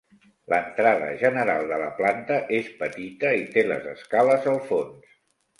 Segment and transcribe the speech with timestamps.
[0.53, 5.17] L'entrada general de la planta és petita i té les escales al fons.